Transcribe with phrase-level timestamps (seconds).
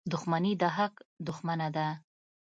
[0.11, 0.93] •دښمني د حق
[1.27, 1.87] دښمنه ده.